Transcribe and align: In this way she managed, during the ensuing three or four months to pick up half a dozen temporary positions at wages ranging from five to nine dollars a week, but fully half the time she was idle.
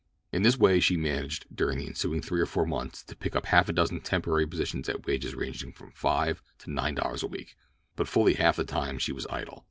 In 0.31 0.41
this 0.41 0.57
way 0.57 0.79
she 0.79 0.97
managed, 0.97 1.45
during 1.55 1.77
the 1.77 1.85
ensuing 1.85 2.23
three 2.23 2.41
or 2.41 2.47
four 2.47 2.65
months 2.65 3.03
to 3.03 3.15
pick 3.15 3.35
up 3.35 3.45
half 3.45 3.69
a 3.69 3.71
dozen 3.71 4.01
temporary 4.01 4.47
positions 4.47 4.89
at 4.89 5.05
wages 5.05 5.35
ranging 5.35 5.71
from 5.71 5.91
five 5.91 6.41
to 6.57 6.71
nine 6.71 6.95
dollars 6.95 7.21
a 7.21 7.27
week, 7.27 7.55
but 7.95 8.07
fully 8.07 8.33
half 8.33 8.55
the 8.55 8.63
time 8.63 8.97
she 8.97 9.11
was 9.11 9.27
idle. 9.29 9.59